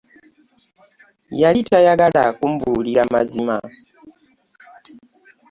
Yali 1.41 1.59
tayagala 1.69 2.21
kumbuulira 2.37 3.01
mazima. 3.13 3.55